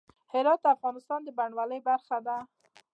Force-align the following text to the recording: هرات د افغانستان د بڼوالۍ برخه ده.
هرات 0.31 0.59
د 0.63 0.65
افغانستان 0.75 1.19
د 1.23 1.29
بڼوالۍ 1.37 1.79
برخه 1.89 2.17
ده. 2.27 2.37